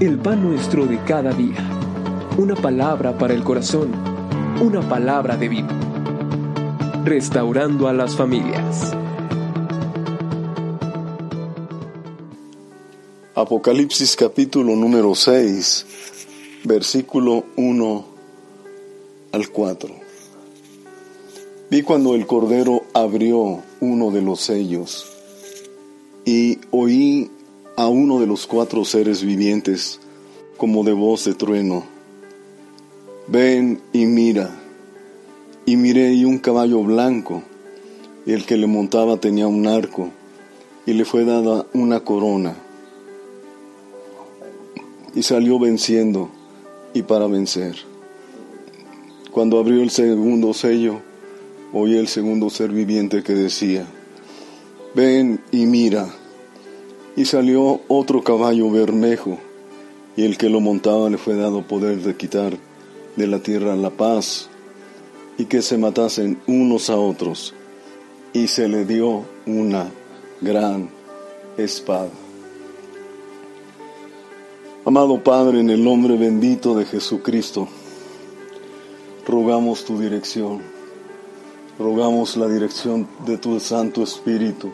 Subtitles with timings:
[0.00, 1.56] el pan nuestro de cada día.
[2.36, 3.92] Una palabra para el corazón,
[4.60, 5.68] una palabra de vida.
[7.04, 8.92] Restaurando a las familias.
[13.34, 15.86] Apocalipsis capítulo número 6,
[16.64, 18.04] versículo 1
[19.32, 19.94] al 4.
[21.70, 25.06] Vi cuando el Cordero abrió uno de los sellos
[26.26, 27.30] y oí
[27.76, 30.00] a uno de los cuatro seres vivientes
[30.56, 31.84] como de voz de trueno.
[33.28, 34.50] Ven y mira.
[35.66, 37.42] Y miré y un caballo blanco,
[38.24, 40.10] y el que le montaba tenía un arco,
[40.86, 42.54] y le fue dada una corona.
[45.14, 46.30] Y salió venciendo
[46.94, 47.76] y para vencer.
[49.32, 51.00] Cuando abrió el segundo sello,
[51.72, 53.86] oí el segundo ser viviente que decía,
[54.94, 56.08] ven y mira.
[57.16, 59.38] Y salió otro caballo bermejo,
[60.16, 62.58] y el que lo montaba le fue dado poder de quitar
[63.16, 64.50] de la tierra la paz,
[65.38, 67.54] y que se matasen unos a otros,
[68.34, 69.90] y se le dio una
[70.42, 70.90] gran
[71.56, 72.10] espada.
[74.84, 77.66] Amado Padre, en el nombre bendito de Jesucristo,
[79.26, 80.60] rogamos tu dirección,
[81.78, 84.70] rogamos la dirección de tu Santo Espíritu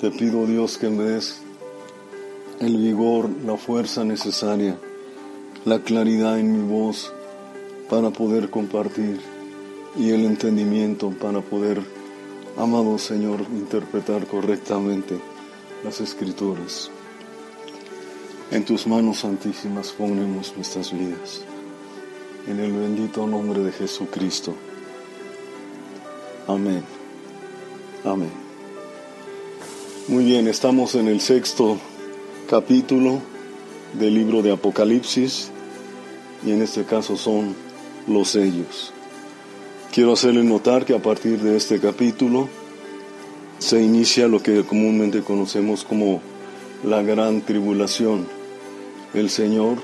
[0.00, 1.42] te pido Dios que me des
[2.58, 4.78] el vigor, la fuerza necesaria,
[5.66, 7.12] la claridad en mi voz
[7.90, 9.20] para poder compartir
[9.98, 11.82] y el entendimiento para poder,
[12.56, 15.20] amado Señor, interpretar correctamente
[15.84, 16.90] las escrituras.
[18.50, 21.42] En tus manos santísimas ponemos nuestras vidas.
[22.46, 24.54] En el bendito nombre de Jesucristo.
[26.48, 26.82] Amén.
[28.04, 28.49] Amén.
[30.10, 31.78] Muy bien, estamos en el sexto
[32.48, 33.20] capítulo
[33.96, 35.52] del libro de Apocalipsis
[36.44, 37.54] y en este caso son
[38.08, 38.92] los sellos.
[39.92, 42.48] Quiero hacerle notar que a partir de este capítulo
[43.60, 46.20] se inicia lo que comúnmente conocemos como
[46.82, 48.26] la gran tribulación.
[49.14, 49.76] El Señor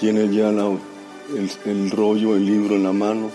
[0.00, 3.30] tiene ya el, el rollo, el libro en la mano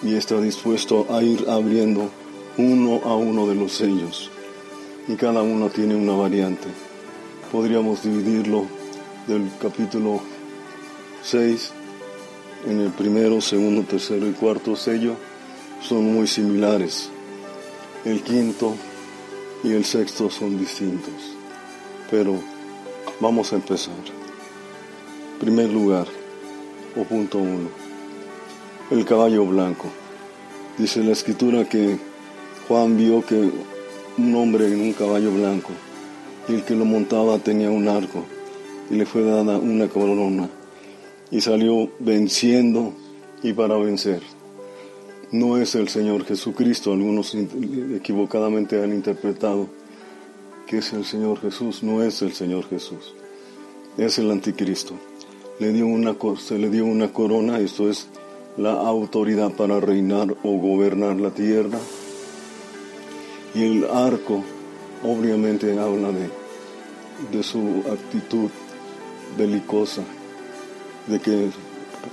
[0.00, 2.08] y está dispuesto a ir abriendo
[2.56, 4.30] uno a uno de los sellos
[5.08, 6.68] y cada uno tiene una variante.
[7.52, 8.66] Podríamos dividirlo
[9.26, 10.20] del capítulo
[11.22, 11.72] 6
[12.66, 15.16] en el primero, segundo, tercero y cuarto sello
[15.82, 17.10] son muy similares.
[18.04, 18.74] El quinto
[19.62, 21.12] y el sexto son distintos.
[22.10, 22.36] Pero
[23.20, 23.94] vamos a empezar.
[25.38, 26.06] Primer lugar,
[26.96, 27.68] o punto uno,
[28.90, 29.88] el caballo blanco.
[30.78, 31.98] Dice la escritura que
[32.66, 33.50] Juan vio que
[34.18, 35.70] un hombre en un caballo blanco,
[36.48, 38.24] y el que lo montaba tenía un arco,
[38.90, 40.48] y le fue dada una corona,
[41.30, 42.92] y salió venciendo
[43.42, 44.22] y para vencer.
[45.32, 49.68] No es el Señor Jesucristo, algunos equivocadamente han interpretado
[50.66, 53.14] que es el Señor Jesús, no es el Señor Jesús,
[53.98, 54.94] es el anticristo.
[55.58, 58.08] Le dio una, se le dio una corona, esto es
[58.56, 61.78] la autoridad para reinar o gobernar la tierra,
[63.54, 64.42] y el arco
[65.02, 66.28] obviamente habla de,
[67.30, 68.50] de su actitud
[69.38, 70.02] belicosa,
[71.06, 71.50] de que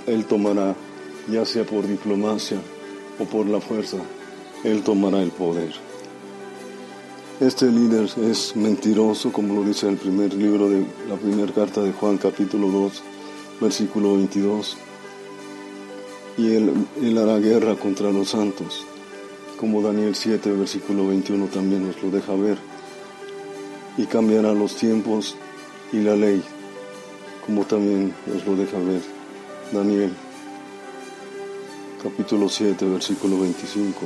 [0.06, 0.74] él tomará,
[1.28, 2.58] ya sea por diplomacia
[3.18, 3.98] o por la fuerza,
[4.64, 5.72] él tomará el poder.
[7.40, 11.92] Este líder es mentiroso, como lo dice el primer libro de la primera carta de
[11.92, 13.02] Juan, capítulo 2,
[13.60, 14.76] versículo 22.
[16.38, 18.86] Y él, él hará guerra contra los santos
[19.62, 22.58] como Daniel 7, versículo 21 también nos lo deja ver,
[23.96, 25.36] y cambiará los tiempos
[25.92, 26.42] y la ley,
[27.46, 29.00] como también nos lo deja ver
[29.70, 30.10] Daniel
[32.02, 34.00] capítulo 7, versículo 25.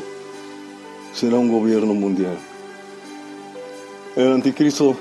[1.14, 2.36] Será un gobierno mundial.
[4.14, 4.94] El anticristo,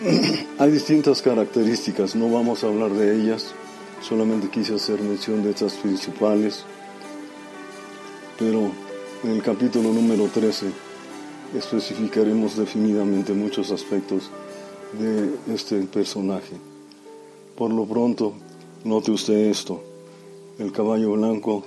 [0.58, 3.54] hay distintas características, no vamos a hablar de ellas,
[4.02, 6.66] solamente quise hacer mención de estas principales,
[8.38, 8.83] pero
[9.24, 10.66] en el capítulo número 13
[11.56, 14.30] especificaremos definidamente muchos aspectos
[14.98, 16.56] de este personaje.
[17.56, 18.34] Por lo pronto,
[18.84, 19.82] note usted esto,
[20.58, 21.64] el caballo blanco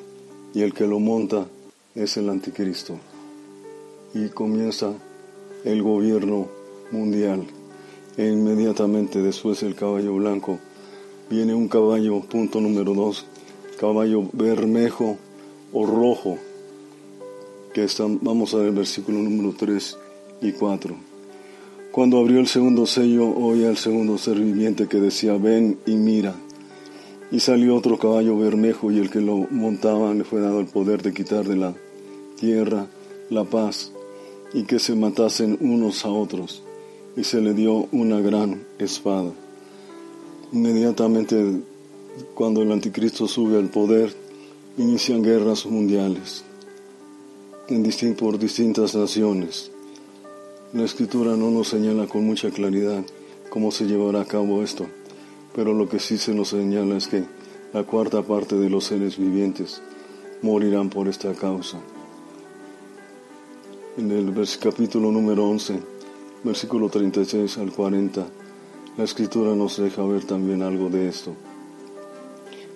[0.54, 1.48] y el que lo monta
[1.95, 3.00] es el anticristo.
[4.13, 4.94] Y comienza
[5.63, 6.48] el gobierno
[6.92, 7.44] mundial.
[8.18, 10.59] E inmediatamente después del caballo blanco
[11.27, 13.25] viene un caballo, punto número 2,
[13.80, 15.18] caballo bermejo
[15.74, 16.38] o rojo,
[18.21, 19.97] vamos a ver versículo número 3
[20.41, 20.95] y 4.
[21.91, 26.35] Cuando abrió el segundo sello, oí al segundo ser viviente que decía, ven y mira.
[27.31, 31.03] Y salió otro caballo bermejo y el que lo montaba le fue dado el poder
[31.03, 31.75] de quitar de la
[32.39, 32.88] tierra
[33.29, 33.91] la paz
[34.53, 36.63] y que se matasen unos a otros.
[37.15, 39.31] Y se le dio una gran espada.
[40.51, 41.62] Inmediatamente
[42.33, 44.13] cuando el anticristo sube al poder,
[44.77, 46.44] inician guerras mundiales
[47.69, 49.72] en por distintas naciones.
[50.72, 53.04] La escritura no nos señala con mucha claridad
[53.50, 54.88] cómo se llevará a cabo esto,
[55.54, 57.25] pero lo que sí se nos señala es que
[57.74, 59.81] la cuarta parte de los seres vivientes
[60.42, 61.78] morirán por esta causa.
[63.98, 65.80] En el capítulo número 11,
[66.44, 68.28] versículo 36 al 40,
[68.98, 71.34] la escritura nos deja ver también algo de esto.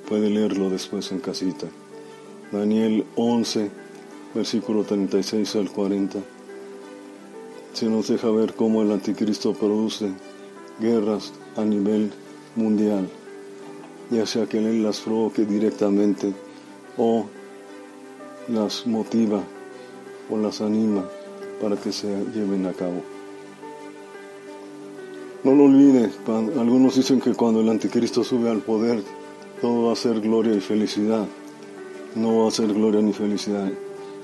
[0.09, 1.67] Puede leerlo después en casita.
[2.51, 3.80] Daniel 11,
[4.33, 6.19] versículo 36 al 40,
[7.73, 10.11] se nos deja ver cómo el anticristo produce
[10.79, 12.11] guerras a nivel
[12.55, 13.09] mundial,
[14.09, 16.33] ya sea que él las provoque directamente
[16.97, 17.25] o
[18.47, 19.43] las motiva
[20.29, 21.05] o las anima
[21.61, 23.03] para que se lleven a cabo.
[25.43, 26.09] No lo olvide,
[26.59, 29.03] algunos dicen que cuando el anticristo sube al poder,
[29.59, 31.25] todo va a ser gloria y felicidad.
[32.15, 33.71] No va a ser gloria ni felicidad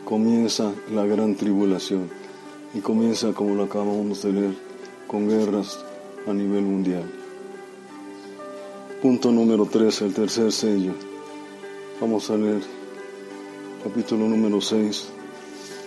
[0.08, 2.10] comienza la gran tribulación
[2.74, 4.54] y comienza como lo acabamos de leer
[5.06, 5.84] con guerras
[6.26, 7.04] a nivel mundial.
[9.02, 10.94] Punto número 3, el tercer sello.
[12.00, 12.62] Vamos a leer
[13.84, 15.10] capítulo número 6,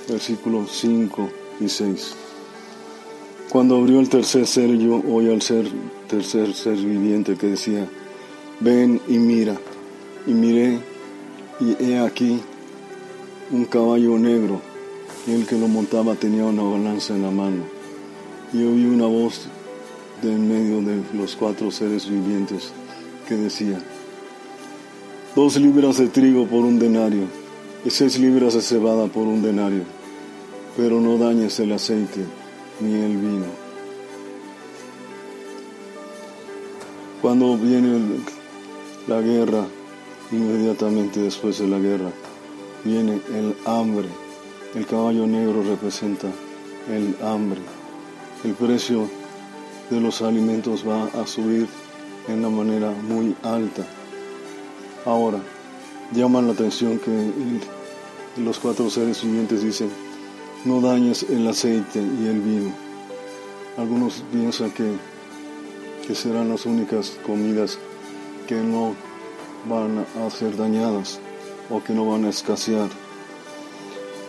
[0.07, 1.31] versículos 5
[1.61, 2.15] y 6.
[3.49, 5.67] Cuando abrió el tercer sello, oí al ser
[6.09, 7.89] tercer ser viviente que decía,
[8.61, 9.57] ven y mira.
[10.27, 10.79] Y miré,
[11.59, 12.39] y he aquí
[13.51, 14.61] un caballo negro,
[15.27, 17.65] y el que lo montaba tenía una balanza en la mano.
[18.53, 19.49] Y oí una voz
[20.23, 22.73] de en medio de los cuatro seres vivientes
[23.29, 23.81] que decía,
[25.35, 27.27] dos libras de trigo por un denario
[27.89, 29.85] seis libras de cebada por un denario,
[30.77, 32.25] pero no dañes el aceite
[32.81, 33.47] ni el vino.
[37.23, 38.21] Cuando viene
[39.07, 39.67] la guerra,
[40.31, 42.11] inmediatamente después de la guerra,
[42.85, 44.09] viene el hambre.
[44.75, 46.29] El caballo negro representa
[46.89, 47.61] el hambre.
[48.45, 49.09] El precio
[49.91, 51.67] de los alimentos va a subir
[52.29, 53.85] en una manera muy alta.
[55.05, 55.41] Ahora,
[56.13, 57.31] llaman la atención que
[58.41, 59.91] los cuatro seres vivientes dicen,
[60.65, 62.73] no dañes el aceite y el vino.
[63.77, 64.93] Algunos piensan que,
[66.07, 67.79] que serán las únicas comidas
[68.47, 68.95] que no
[69.69, 71.21] van a ser dañadas
[71.71, 72.89] o que no van a escasear.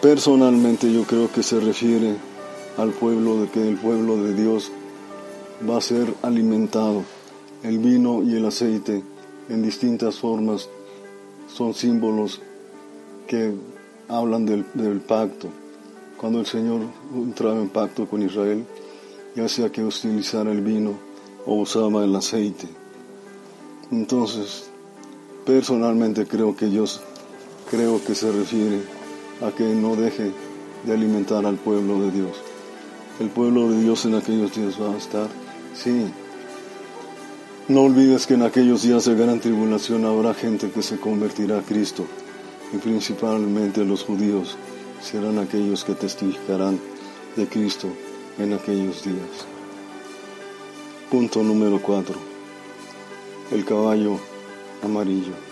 [0.01, 2.15] Personalmente yo creo que se refiere
[2.77, 4.71] al pueblo de que el pueblo de Dios
[5.69, 7.03] va a ser alimentado.
[7.63, 9.03] El vino y el aceite
[9.49, 10.69] en distintas formas
[11.53, 12.41] son símbolos
[13.27, 13.53] que
[14.07, 14.65] hablan del,
[15.01, 15.49] pacto.
[16.17, 16.81] Cuando el Señor
[17.13, 18.65] entraba en pacto con Israel,
[19.35, 20.93] ya sea que utilizara el vino
[21.45, 22.67] o usaba el aceite.
[23.91, 24.69] Entonces,
[25.45, 27.01] personalmente creo que Dios
[27.71, 28.81] creo que se refiere
[29.41, 30.31] a que no deje
[30.83, 32.41] de alimentar al pueblo de Dios.
[33.21, 35.29] El pueblo de Dios en aquellos días va a estar,
[35.73, 36.11] sí.
[37.69, 41.61] No olvides que en aquellos días de gran tribulación habrá gente que se convertirá a
[41.61, 42.05] Cristo
[42.73, 44.57] y principalmente los judíos
[45.01, 46.77] serán aquellos que testificarán
[47.37, 47.87] de Cristo
[48.37, 49.47] en aquellos días.
[51.09, 52.15] Punto número 4.
[53.51, 54.19] El caballo
[54.83, 55.50] amarillo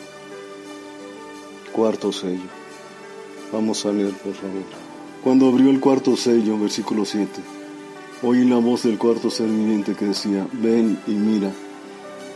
[1.71, 2.49] cuarto sello.
[3.51, 4.63] Vamos a leer, por favor.
[5.23, 7.41] Cuando abrió el cuarto sello, versículo 7,
[8.23, 11.51] oí la voz del cuarto ser viviente que decía, ven y mira.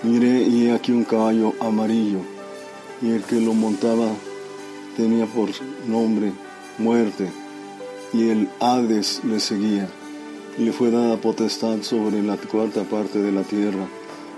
[0.04, 2.20] Miré y he aquí un caballo amarillo,
[3.02, 4.08] y el que lo montaba
[4.98, 5.50] tenía por
[5.88, 6.34] nombre
[6.78, 7.32] muerte,
[8.12, 9.88] y el Hades le seguía.
[10.58, 13.88] Y le fue dada potestad sobre la cuarta parte de la tierra,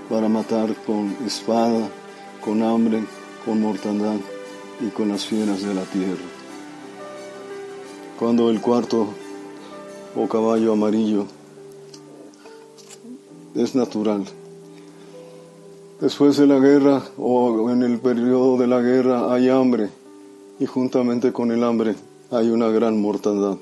[0.10, 1.90] para matar con espada,
[2.42, 3.04] con hambre,
[3.44, 4.18] con mortandad
[4.80, 6.24] y con las fieras de la tierra.
[8.20, 9.08] Cuando el cuarto
[10.16, 11.26] o caballo amarillo
[13.56, 14.26] es natural.
[16.00, 19.90] Después de la guerra o en el periodo de la guerra hay hambre
[20.60, 21.96] y juntamente con el hambre
[22.32, 23.58] hay una gran mortandad.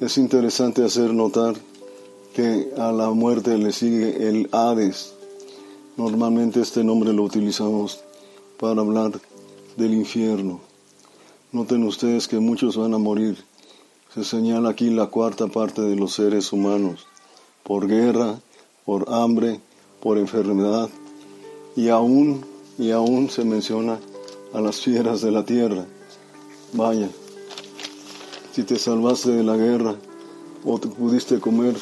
[0.00, 1.54] Es interesante hacer notar
[2.34, 5.14] que a la muerte le sigue el Hades.
[5.96, 8.00] Normalmente este nombre lo utilizamos
[8.58, 9.12] para hablar
[9.76, 10.60] del infierno.
[11.52, 13.36] Noten ustedes que muchos van a morir.
[14.14, 17.06] Se señala aquí la cuarta parte de los seres humanos,
[17.62, 18.40] por guerra,
[18.84, 19.60] por hambre,
[20.00, 20.88] por enfermedad,
[21.76, 22.44] y aún,
[22.78, 23.98] y aún se menciona
[24.52, 25.84] a las fieras de la tierra.
[26.72, 27.10] Vaya,
[28.52, 29.96] si te salvaste de la guerra
[30.64, 31.76] o te pudiste comer,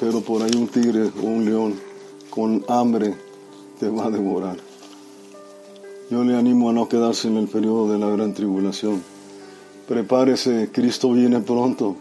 [0.00, 1.80] pero por ahí un tigre o un león
[2.30, 3.16] con hambre
[3.78, 4.67] te va a devorar.
[6.10, 9.02] Yo le animo a no quedarse en el periodo de la gran tribulación.
[9.86, 11.96] Prepárese, Cristo viene pronto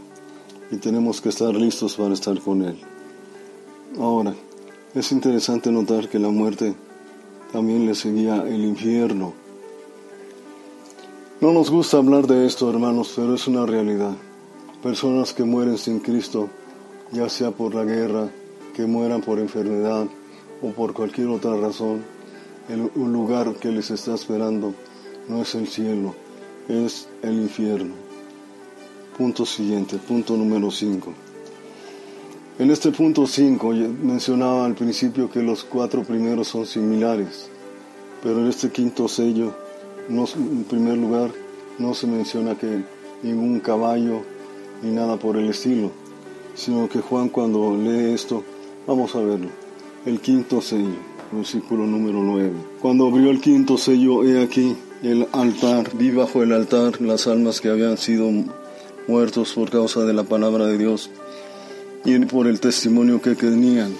[0.72, 2.78] y tenemos que estar listos para estar con Él.
[4.00, 4.34] Ahora,
[4.96, 6.74] es interesante notar que la muerte
[7.52, 9.34] también le seguía el infierno.
[11.42, 14.16] No nos gusta hablar de esto, hermanos, pero es una realidad.
[14.82, 16.48] Personas que mueren sin Cristo,
[17.12, 18.30] ya sea por la guerra,
[18.74, 20.08] que mueran por enfermedad
[20.62, 22.04] o por cualquier otra razón,
[22.70, 24.74] el, lugar que les está esperando
[25.28, 26.14] no es el cielo,
[26.68, 27.94] es el infierno.
[29.18, 31.14] Punto siguiente, punto número 5.
[32.60, 33.70] En este punto 5
[34.02, 37.50] mencionaba al principio que los cuatro primeros son similares,
[38.22, 39.54] pero en este quinto sello,
[40.10, 41.32] en primer lugar,
[41.78, 42.84] no se menciona que
[43.24, 44.22] ningún caballo
[44.82, 45.92] ni nada por el estilo,
[46.56, 48.44] sino que Juan cuando lee esto,
[48.86, 49.50] vamos a verlo,
[50.06, 50.98] el quinto sello,
[51.32, 52.52] versículo número 9.
[52.82, 57.62] Cuando abrió el quinto sello, he aquí el altar, vi bajo el altar las almas
[57.62, 58.30] que habían sido
[59.08, 61.10] muertos por causa de la palabra de Dios
[62.06, 63.94] y por el testimonio que tenían.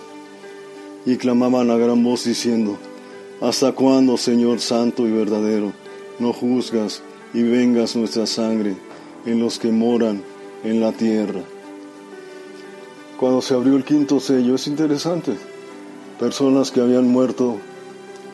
[1.06, 2.78] Y clamaban a gran voz diciendo,
[3.40, 5.72] ¿Hasta cuándo, Señor Santo y verdadero,
[6.20, 7.02] no juzgas
[7.34, 8.76] y vengas nuestra sangre
[9.26, 10.24] en los que moran
[10.64, 11.42] en la tierra?
[13.20, 15.34] Cuando se abrió el quinto sello es interesante.
[16.20, 17.58] Personas que habían muerto,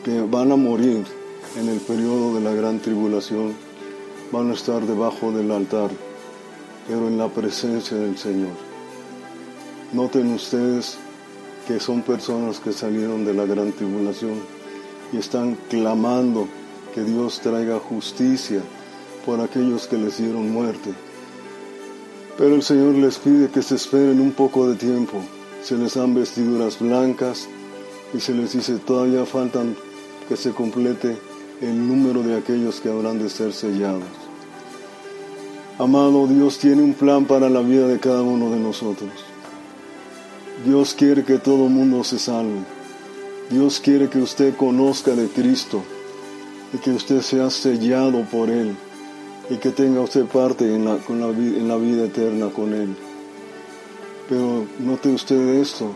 [0.04, 1.04] que van a morir
[1.60, 3.52] en el periodo de la gran tribulación,
[4.32, 5.90] van a estar debajo del altar,
[6.88, 8.52] pero en la presencia del Señor.
[9.92, 10.96] Noten ustedes
[11.68, 14.40] que son personas que salieron de la gran tribulación
[15.12, 16.48] y están clamando
[16.94, 18.62] que Dios traiga justicia
[19.26, 20.94] por aquellos que les dieron muerte.
[22.38, 25.20] Pero el Señor les pide que se esperen un poco de tiempo.
[25.62, 27.46] Se les dan vestiduras blancas
[28.14, 29.76] y se les dice todavía faltan
[30.28, 31.18] que se complete
[31.60, 34.04] el número de aquellos que habrán de ser sellados.
[35.78, 39.10] Amado, Dios tiene un plan para la vida de cada uno de nosotros.
[40.64, 42.60] Dios quiere que todo mundo se salve.
[43.50, 45.82] Dios quiere que usted conozca de Cristo
[46.72, 48.76] y que usted sea sellado por Él
[49.50, 52.96] y que tenga usted parte en la, en la vida eterna con Él.
[54.28, 55.90] Pero note usted esto,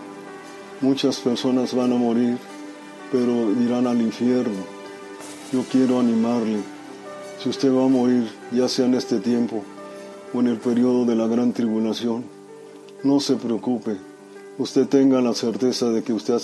[0.81, 2.39] muchas personas van a morir,
[3.11, 4.63] pero irán al infierno.
[5.53, 6.61] Yo quiero animarle,
[7.43, 9.63] si usted va a morir, ya sea en este tiempo
[10.35, 12.25] o en el periodo de la gran tribulación,
[13.03, 13.97] no se preocupe,
[14.59, 16.41] usted tenga la certeza de que usted ha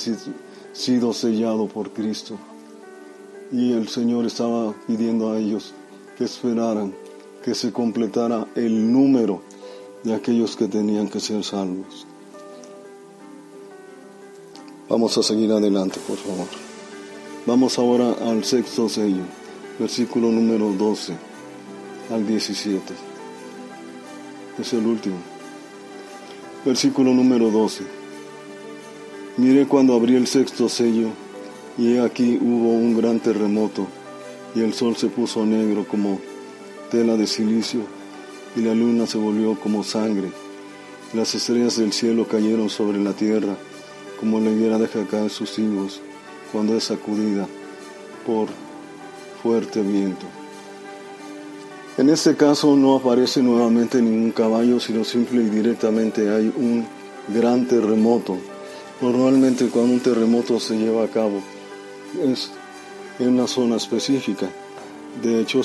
[0.72, 2.38] sido sellado por Cristo.
[3.52, 5.74] Y el Señor estaba pidiendo a ellos
[6.16, 6.94] que esperaran
[7.44, 9.42] que se completara el número
[10.02, 12.06] de aquellos que tenían que ser salvos.
[14.86, 16.46] Vamos a seguir adelante, por favor.
[17.46, 19.22] Vamos ahora al sexto sello,
[19.78, 21.14] versículo número 12
[22.10, 22.92] al 17.
[24.58, 25.16] Es el último.
[26.66, 27.82] Versículo número 12.
[29.38, 31.08] Miré cuando abrí el sexto sello,
[31.78, 33.86] y he aquí hubo un gran terremoto,
[34.54, 36.20] y el sol se puso negro como
[36.90, 37.80] tela de silicio,
[38.54, 40.30] y la luna se volvió como sangre.
[41.14, 43.56] Las estrellas del cielo cayeron sobre la tierra,
[44.18, 46.00] como la higuera deja caer sus higos
[46.52, 47.46] cuando es sacudida
[48.26, 48.48] por
[49.42, 50.26] fuerte viento.
[51.96, 56.86] En este caso no aparece nuevamente ningún caballo, sino simple y directamente hay un
[57.28, 58.38] gran terremoto
[59.00, 61.42] Normalmente cuando un terremoto se lleva a cabo
[62.22, 62.50] es
[63.18, 64.48] en una zona específica.
[65.22, 65.62] De hecho,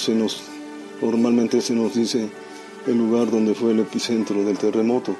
[1.01, 2.29] normalmente se nos dice
[2.88, 5.15] el lugar donde fue el epicentro del terremoto.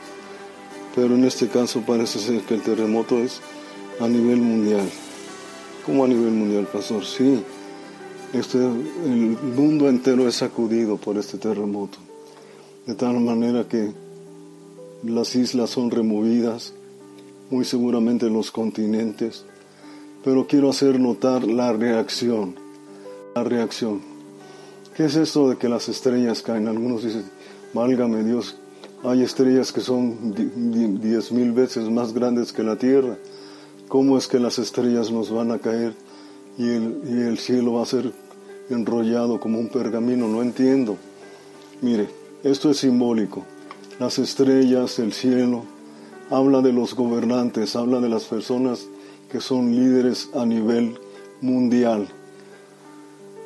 [0.96, 3.41] Pero en este caso parece ser que el terremoto es
[4.00, 4.89] a nivel mundial.
[5.86, 7.05] ¿Cómo a nivel mundial, pastor?
[7.05, 7.43] Sí,
[8.34, 11.98] este, el mundo entero es sacudido por este terremoto.
[12.86, 13.91] De tal manera que
[15.03, 16.74] las islas son removidas,
[17.50, 19.46] muy seguramente los continentes,
[20.24, 22.55] pero quiero hacer notar la reacción,
[23.36, 24.01] la reacción.
[24.96, 26.67] ¿Qué es esto de que las estrellas caen?
[26.67, 27.24] Algunos dicen,
[27.74, 28.58] válgame Dios,
[29.03, 30.34] hay estrellas que son
[31.01, 33.18] diez mil veces más grandes que la Tierra.
[33.88, 35.94] ¿Cómo es que las estrellas nos van a caer
[36.58, 38.12] y el, y el cielo va a ser
[38.70, 40.27] enrollado como un pergamino?
[40.27, 40.98] No entiendo.
[41.82, 42.10] Mire,
[42.44, 43.46] esto es simbólico.
[44.00, 45.63] Las estrellas, el cielo,
[46.29, 48.88] habla de los gobernantes, habla de las personas
[49.32, 51.00] que son líderes a nivel
[51.41, 52.08] mundial.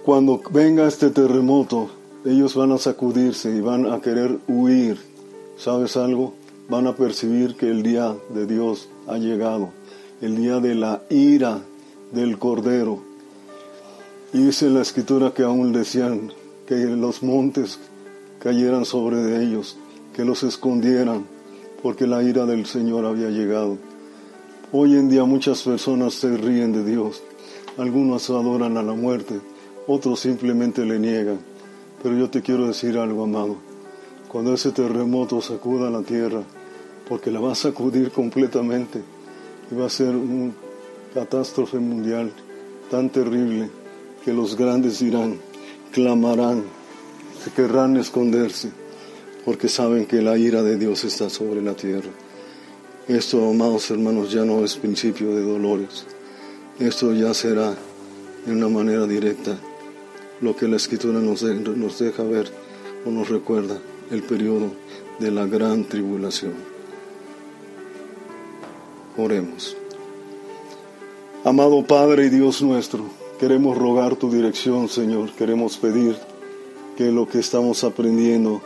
[0.04, 1.90] Cuando venga este terremoto,
[2.26, 5.13] ellos van a sacudirse y van a querer huir.
[5.58, 6.34] ¿Sabes algo?
[6.70, 9.70] Van a percibir que el día de Dios ha llegado,
[10.22, 11.62] el día de la ira
[12.12, 13.00] del Cordero.
[14.34, 16.32] Y dice la escritura que aún decían
[16.68, 17.80] que los montes
[18.40, 19.78] cayeran sobre ellos,
[20.16, 21.26] que los escondieran,
[21.84, 23.78] porque la ira del Señor había llegado.
[24.72, 27.22] Hoy en día muchas personas se ríen de Dios,
[27.78, 29.40] algunos adoran a la muerte,
[29.86, 31.40] otros simplemente le niegan.
[32.02, 33.73] Pero yo te quiero decir algo, amado.
[34.34, 36.42] Cuando ese terremoto sacuda la tierra,
[37.08, 39.00] porque la va a sacudir completamente,
[39.70, 40.52] y va a ser una
[41.14, 42.34] catástrofe mundial
[42.90, 43.70] tan terrible
[44.26, 45.38] que los grandes dirán,
[45.92, 46.64] clamarán,
[47.56, 48.72] querrán esconderse
[49.46, 52.10] porque saben que la ira de Dios está sobre la tierra.
[53.08, 56.06] Esto, amados hermanos, ya no es principio de dolores.
[56.80, 57.76] Esto ya será
[58.48, 59.60] de una manera directa
[60.42, 62.52] lo que la escritura nos deja ver
[63.06, 63.80] o nos recuerda
[64.12, 64.72] el periodo
[65.20, 66.54] de la gran tribulación.
[69.18, 69.78] Oremos.
[71.44, 73.06] Amado Padre y Dios nuestro,
[73.40, 75.32] queremos rogar tu dirección, Señor.
[75.34, 76.16] Queremos pedir
[76.98, 78.62] que lo que estamos aprendiendo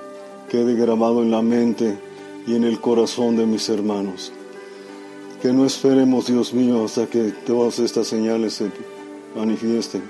[0.49, 1.97] quede grabado en la mente
[2.45, 4.31] y en el corazón de mis hermanos.
[5.41, 8.71] Que no esperemos, Dios mío, hasta que todas estas señales se
[9.35, 10.01] manifiesten,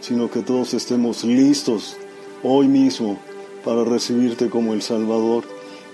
[0.00, 1.96] sino que todos estemos listos
[2.42, 3.18] hoy mismo
[3.64, 5.44] para recibirte como el Salvador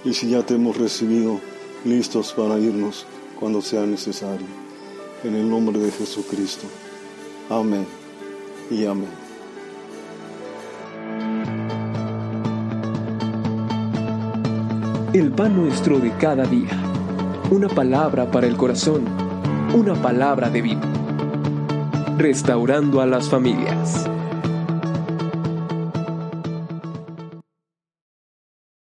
[0.04, 1.40] y si ya te hemos recibido,
[1.84, 3.06] listos para irnos
[3.38, 4.46] cuando sea necesario.
[5.24, 6.66] En el nombre de Jesucristo.
[7.50, 7.86] Amén
[8.70, 9.26] y amén.
[15.12, 16.78] El pan nuestro de cada día.
[17.50, 19.04] Una palabra para el corazón.
[19.74, 20.82] Una palabra de vida.
[22.18, 24.06] Restaurando a las familias.